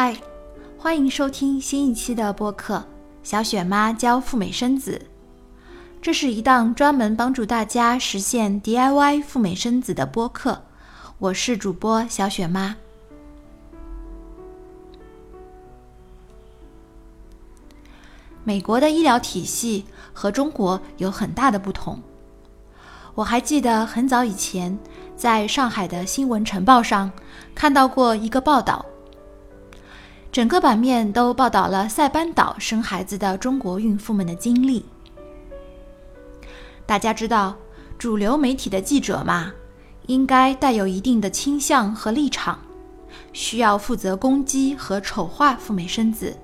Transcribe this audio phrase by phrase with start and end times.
[0.00, 0.16] 嗨，
[0.78, 2.76] 欢迎收听新一期的播客
[3.24, 5.02] 《小雪妈教赴美生子》。
[6.00, 10.62] 这是一档专门帮助大家实现 DIY 赴美生子的播客。
[11.18, 12.76] 我是主播小雪妈。
[18.44, 22.00] 美国的医疗体系和中国有很大的不同。
[23.16, 24.78] 我还记得很早以前，
[25.16, 27.10] 在上海的新闻晨报上
[27.52, 28.86] 看到过一个报道。
[30.30, 34.84] 整个版面都报道了塞班岛生孩子的中国孕妇们的经历。
[36.84, 37.56] 大家知道，
[37.98, 39.52] 主流媒体的记者嘛，
[40.06, 42.58] 应该带有一定的倾向和立场，
[43.32, 46.36] 需要负责攻击和丑化赴美生子。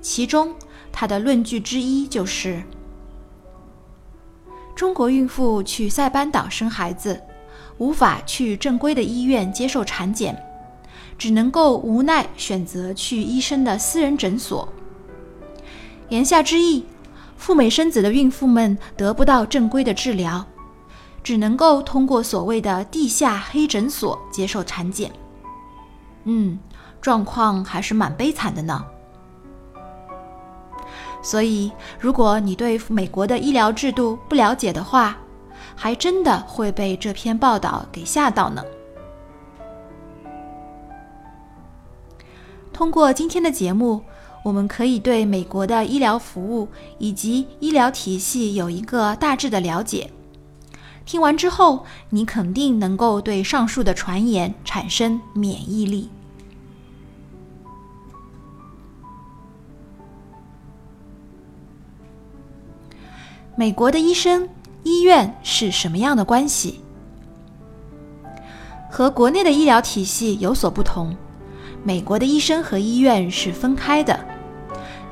[0.00, 0.54] 其中，
[0.90, 2.62] 他的论据之一就是：
[4.74, 7.22] 中国孕妇去塞班岛生孩子，
[7.76, 10.42] 无法去正规的医院接受产检。
[11.18, 14.68] 只能够无奈选择去医生的私人诊所。
[16.08, 16.84] 言下之意，
[17.36, 20.46] 赴美生子的孕妇们得不到正规的治疗，
[21.22, 25.10] 只能够通过所谓的地下黑诊所接受产检。
[26.24, 26.58] 嗯，
[27.00, 28.84] 状况还是蛮悲惨的呢。
[31.22, 35.16] 所以，如果你对美国的医疗制度不了解的话，
[35.74, 38.62] 还真的会被这篇报道给吓到呢。
[42.76, 44.02] 通过今天的节目，
[44.42, 50.10] 我们可以对美国的医疗服务以及医疗体系有一个大致的了解。
[51.06, 56.10] 听完之后，你肯定能够对上述的传言产生免疫力。
[63.56, 64.46] 美国的医生、
[64.82, 66.82] 医院是什么样的关系？
[68.90, 71.16] 和国内的医疗体系有所不同。
[71.86, 74.18] 美国的医生和医院是分开的，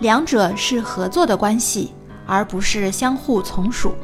[0.00, 1.92] 两者是合作的关系，
[2.26, 3.94] 而不是相互从属。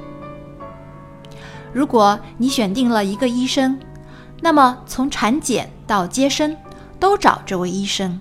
[1.73, 3.77] 如果你选定了一个医生，
[4.41, 6.57] 那么从产检到接生
[7.01, 8.21] 都找这位医生。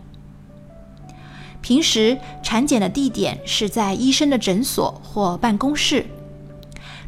[1.62, 6.08] 平时产检的地点是在医生的诊所或办公室，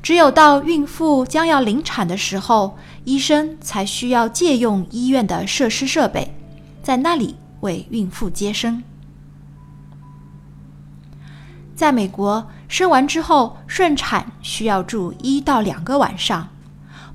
[0.04, 6.36] 只有到孕妇将要临产的时候，医生才需要借用医院的设施设备。
[6.82, 8.84] 在那里为孕妇接生。
[11.76, 16.50] 在美国，生完之后顺产需要住一到两个晚上，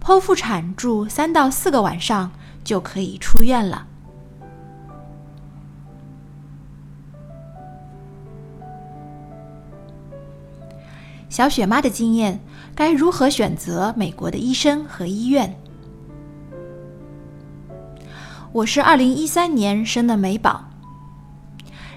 [0.03, 2.33] 剖腹产住三到四个晚上
[2.65, 3.87] 就可以出院了。
[11.29, 12.41] 小雪妈的经验，
[12.75, 15.55] 该如何选择美国的医生和医院？
[18.57, 20.65] 我是二零一三年生的美宝。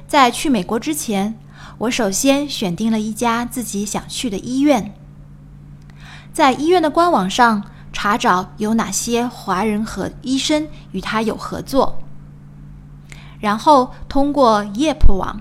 [0.09, 1.39] 在去美国之前，
[1.77, 4.93] 我首先选定了一家自己想去的医院，
[6.33, 11.99] 在医院的官网上查找有哪些华人和医生与他有合作，
[13.39, 15.39] 然后通过 Yelp 网，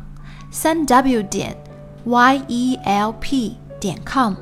[0.52, 1.56] 三 w 点
[2.04, 4.34] y e l p 点 com，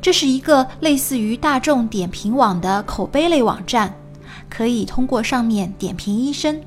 [0.00, 3.98] 这是一个类似于大众点评网的口碑类网站。
[4.52, 6.60] 可以通过上面点评医生，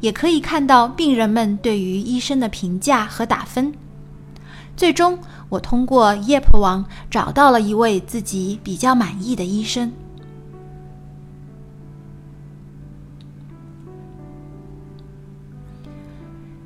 [0.00, 3.70] 也可以看到病人们对于医生的评价和打分。
[4.78, 5.18] 最终，
[5.50, 9.92] 我通过 Yep 网找到了一位自己比较满意的医生。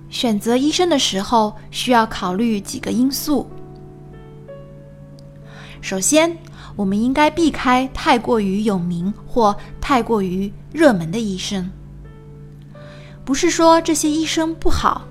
[0.08, 3.50] 选择医生的时候需要考虑几个因素。
[5.80, 6.38] 首先，
[6.76, 11.70] 我们应该避开太过于有名或太过于热门的医生。
[13.24, 15.06] 不是说这些医生不好，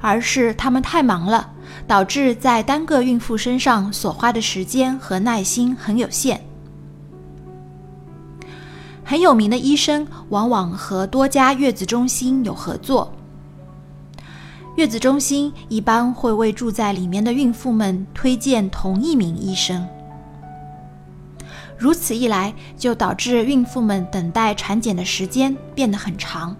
[0.00, 1.50] 而是他们太忙了，
[1.86, 6.40] 导致在单个孕妇身上所花的时间和耐心很有限。
[9.04, 13.12] 很有名的医生往往和多家月子中心有合作，
[14.76, 19.86] 月子中心一般会为住在里面的孕妇们推荐同一名医生。
[21.82, 26.56] 如此一来，就导致孕妇们等待产检的时间变得很长。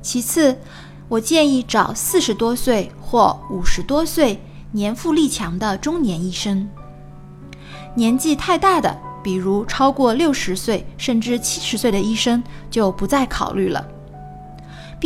[0.00, 0.56] 其次，
[1.08, 4.40] 我建议找四十多岁或五十多岁、
[4.70, 6.70] 年富力强的中年医生。
[7.96, 12.40] 年纪太大的，比如超过六十岁甚至七十岁的医生，
[12.70, 13.84] 就不再考虑了。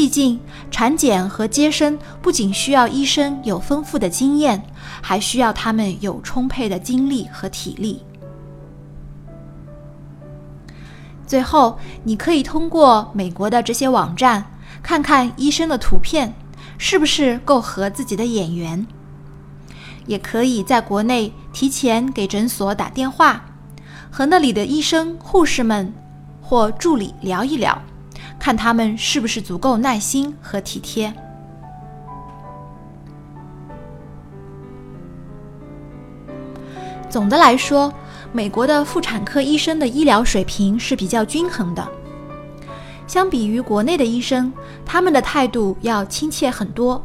[0.01, 4.65] 毕竟，产检和接生不仅需要医生有丰富的经验，
[5.03, 8.03] 还需要他们有充沛的精力和体力。
[11.27, 14.43] 最后，你可以通过美国的这些网站
[14.83, 16.33] 看看医生的图片
[16.79, 18.87] 是不是够合自己的眼缘，
[20.07, 23.45] 也可以在国内提前给诊所打电话，
[24.11, 25.93] 和那里的医生、护士们
[26.41, 27.83] 或助理聊一聊，
[28.41, 31.15] 看他们是不是足够耐心和体贴。
[37.09, 37.93] 总的来说。
[38.33, 41.85] 美国的妇产科医生的医疗水平是比较均衡的，
[43.05, 44.53] 相比于国内的医生，
[44.87, 47.05] 他们的态度要亲切很多。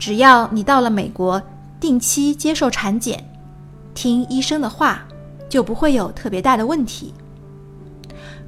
[0.00, 1.40] 只要你到了美国，
[1.78, 3.24] 定期接受产检，
[3.94, 5.04] 听医生的话，
[5.48, 7.14] 就不会有特别大的问题。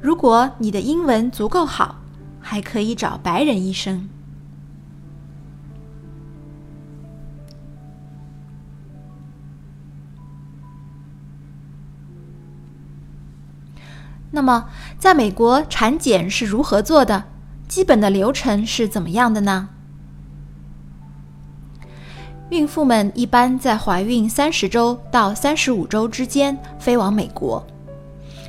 [0.04, 1.96] 如果你的英文足够好，
[2.38, 4.06] 还可以找白人医生。
[14.30, 14.68] 那么，
[14.98, 17.24] 在美国产检是如何做的？
[17.66, 19.70] 基本的流程是怎么样的呢？
[22.50, 27.66] 孕妇们一般在怀孕三十周到三十五周之间飞往美国。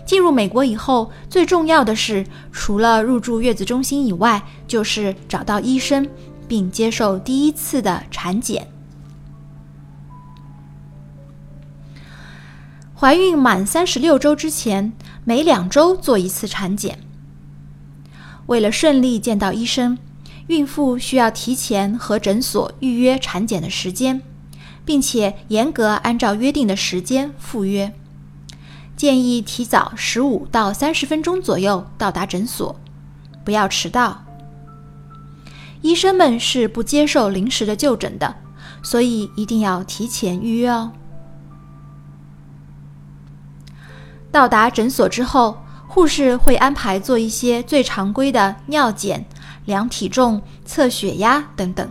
[0.05, 6.07] 进入美国以后，最重要的是，除了入住月子中心以外，就是找到医生，
[6.47, 8.67] 并接受第一次的产检。
[12.93, 14.93] 怀孕满三十六周之前。
[15.27, 16.99] 每两周做一次产检。
[18.45, 19.97] 为了顺利见到医生，
[20.45, 24.21] 孕妇需要提前和诊所预约产检的时间，
[24.85, 27.91] 并且严格按照约定的时间赴约。
[29.05, 32.75] 建议提早十五到三十分钟左右到达诊所，
[33.43, 34.25] 不要迟到。
[35.83, 38.37] 医生们是不接受临时的就诊的，
[38.81, 40.91] 所以一定要提前预约哦。
[44.31, 49.23] 到达诊所之后，护士会安排做一些最常规的尿检、
[49.65, 51.87] 量体重、测血压等等。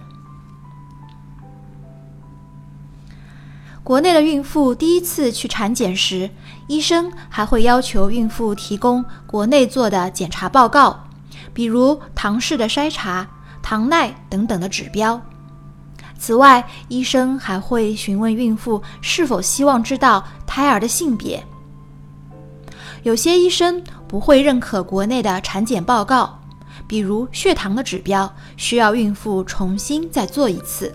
[3.84, 6.30] 国内的孕妇第一次去产检时，
[6.68, 11.04] 医生还会要求孕妇提供国内做的检查报告，
[11.52, 13.28] 比如唐氏的筛查、
[13.62, 15.20] 糖耐等等的指标。
[16.18, 21.44] 此外，医生还会询问孕妇是否希望知道胎儿的性别。
[23.02, 26.40] 有些医生不会认可国内的产检报告，
[26.86, 30.90] 比如血糖的指标，需要孕妇重新再做一次。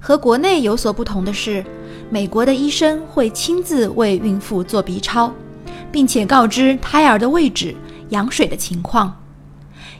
[0.00, 1.64] 和国内有所不同的是，
[2.08, 5.32] 美国的医生会亲自为孕妇做 B 超，
[5.92, 7.76] 并且告知胎儿的位置、
[8.08, 9.20] 羊水的情况，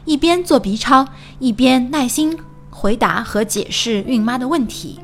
[0.07, 1.07] 一边做 B 超，
[1.39, 2.37] 一边耐心
[2.71, 4.99] 回答和解释孕妈的问题。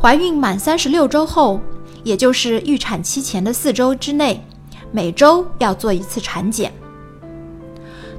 [0.00, 1.60] 怀孕满三十六周后，
[2.04, 4.42] 也就是预产期前的四周之内，
[4.90, 6.72] 每周要做一次产检。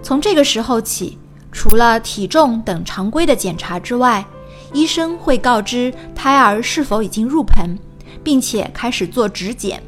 [0.09, 1.19] 从这个时候起，
[1.51, 4.25] 除了体重等常规的检查之外，
[4.73, 7.77] 医生会告知胎儿是否已经入盆，
[8.23, 9.79] 并且开始做指检，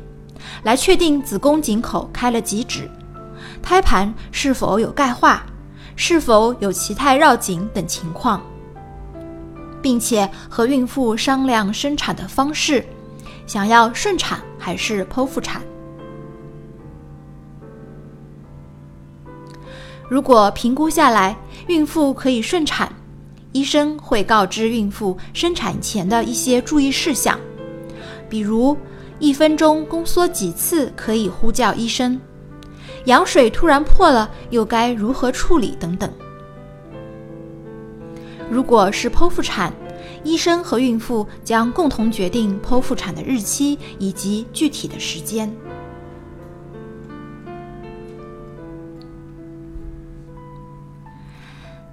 [0.62, 2.88] 来确定子宫颈口开了几指，
[3.64, 5.44] 胎盘是否有钙化，
[5.96, 8.40] 是否有脐带绕颈等情况。
[9.82, 12.86] 并且和孕妇商量生产的方式，
[13.48, 15.64] 想要顺产还是剖腹产。
[20.12, 21.38] 如果评估下来，
[21.68, 22.92] 孕妇可以顺产，
[23.54, 27.40] 医生会告知孕妇生产前的一些注意事项，
[28.28, 28.76] 比如
[29.20, 32.20] 一分钟宫缩几次可以呼叫医生，
[33.06, 36.12] 羊水突然破了又该如何处理等等。
[38.50, 39.72] 如果是剖腹产，
[40.26, 45.50] 医生和孕妇将共同决定剖腹产的日期以及具体的时间。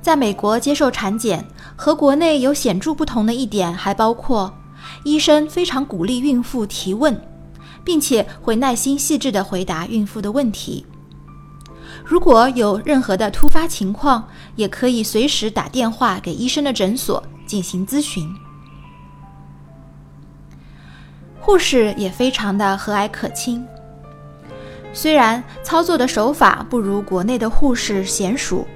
[0.09, 1.45] 在美国接受产检
[1.77, 4.51] 和国内有显著不同的一点，还包括
[5.05, 7.21] 医生非常鼓励孕妇提问，
[7.85, 10.87] 并且会耐心细致的回答孕妇的问题。
[12.07, 18.27] 如果有任何的突发情况，也可以随时打电话给医生的诊所进行咨询。
[21.39, 23.63] 护士也非常的和蔼可亲，
[24.95, 28.67] 虽然操作的手法不如国内的护士娴熟，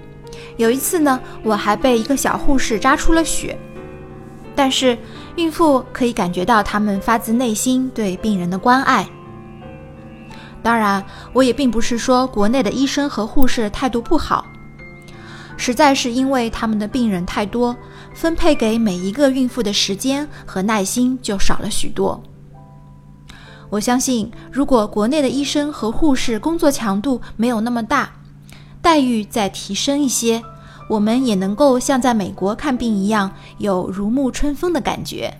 [0.56, 3.59] 有一次呢，我还被一个小护士扎出了血，
[4.54, 4.97] 但是
[5.37, 9.09] 孕妇可以感觉到他们发自内心对病人的关爱。
[10.62, 14.44] 当然，我也并不是说国内的医生和护士态度不好。
[15.56, 17.76] 实在是因为他们的病人太多，
[18.14, 22.21] 分配给每一个孕妇的时间和耐心就少了许多。
[23.71, 28.11] 我相信，如果国内的医生和护士工作强度没有那么大，
[28.82, 30.42] 待遇再提升一些，
[30.88, 35.38] 我们也能够像在美国看病一样，有如沐春风的感觉。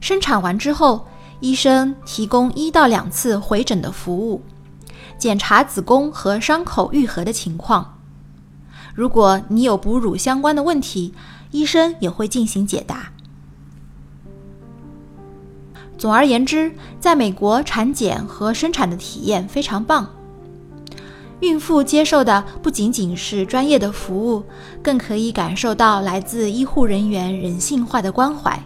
[0.00, 1.08] 生产完之后，
[1.40, 4.42] 医生提供一到两次回诊的服务，
[5.18, 7.98] 检查子宫和伤口愈合的情况。
[8.94, 11.12] 如果你有哺乳相关的问题，
[11.50, 13.10] 医生也会进行解答。
[15.98, 20.08] 总而言之，在美国产检和生产的体验非常棒。
[21.40, 24.42] 孕妇接受的不仅仅是专业的服务，
[24.82, 28.58] 更可以感受到来自医护人员人性化的关怀。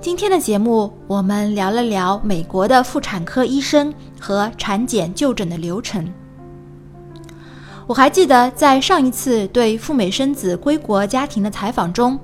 [0.00, 6.10] 今天的节目，我们聊了聊美国的妇产科医生和产检就诊的流程。
[7.86, 12.18] 我还记得在上一次对赴美生子归国家庭的采访中，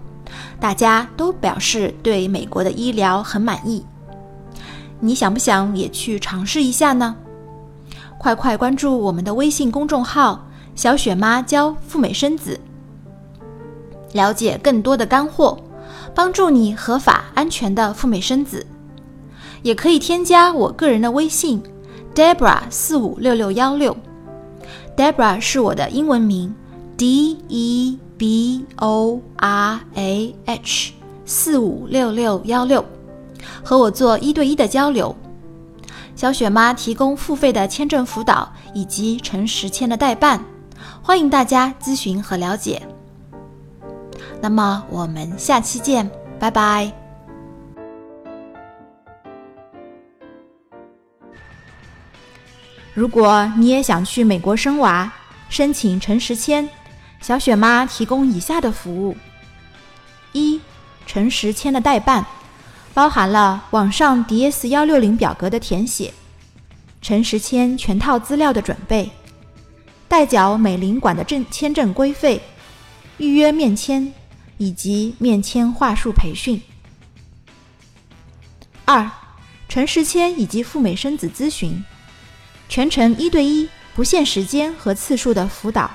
[0.60, 3.84] 大家都表示对美国的医疗很满意。
[5.00, 7.16] 你想不想也去尝试一下呢？
[8.18, 12.58] 快快关注我们的微信公众号“小雪妈教赴美生子”，
[14.12, 15.56] 了解更多的干货，
[16.14, 18.66] 帮助你合法安全的赴美生子。
[19.62, 21.62] 也可以添加我个人的微信
[22.14, 23.96] ：Debra 四五六六幺六。
[24.96, 26.52] Debra 是我的英文名
[26.96, 30.92] ，D E B O R A H
[31.24, 32.84] 四五六六幺六，
[33.62, 35.16] 和我做一对一的交流。
[36.16, 40.44] 小雪妈提供付费的签证辅导以及陈实签的代办，
[41.00, 42.82] 欢迎大家咨询和了解。
[44.40, 46.10] 那么我们下期见，
[46.40, 46.92] 拜拜。
[52.94, 55.12] 如果你也想去美国生娃，
[55.48, 56.68] 申请陈实签，
[57.20, 59.16] 小雪妈提供以下的服务：
[60.32, 60.60] 一、
[61.06, 62.24] 陈实签的代办，
[62.94, 66.14] 包含了网上 DS 幺六零表格的填写、
[67.02, 69.10] 陈实签全套资料的准备、
[70.08, 72.40] 代缴美领馆的证签证规费、
[73.18, 74.12] 预约面签
[74.56, 76.58] 以及面签话术培训；
[78.86, 79.10] 二、
[79.68, 81.84] 陈实签以及赴美生子咨询。
[82.70, 85.90] 全程一对一、不限时间和次数的辅导，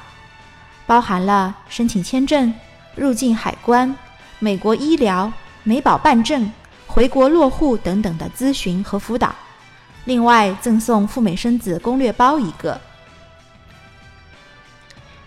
[0.85, 2.53] 包含了申请签证、
[2.95, 3.95] 入境海关、
[4.39, 5.31] 美国医疗、
[5.63, 6.51] 美保办证、
[6.87, 9.33] 回国落户等等的咨询和辅导。
[10.05, 12.79] 另外赠送赴美生子攻略包一个。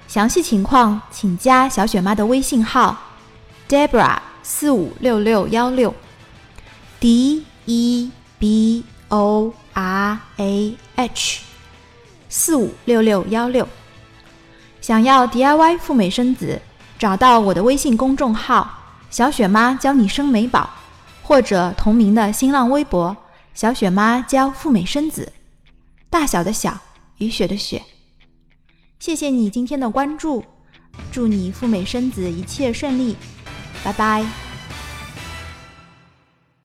[0.06, 2.96] 详细情况请加小雪妈的微信号
[3.68, 5.94] ：Debra 四五六六幺六
[7.00, 10.76] ，D E B O R A。
[10.96, 11.42] h
[12.30, 13.68] 四五六六幺六，
[14.87, 16.62] 想要 DIY 赴美生子，
[16.97, 18.73] 找到我的微信公众号
[19.11, 20.71] “小雪妈教你生美宝”，
[21.25, 23.16] 或者同名的新浪微博
[23.52, 25.33] “小雪妈教赴美生子”，
[26.09, 26.78] 大小的小，
[27.19, 27.83] 雨雪的雪。
[29.00, 30.45] 谢谢你今天的关注，
[31.11, 33.16] 祝你赴美生子一切顺利，
[33.83, 34.46] 拜拜。